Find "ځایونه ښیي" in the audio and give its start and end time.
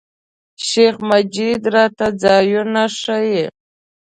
2.23-3.43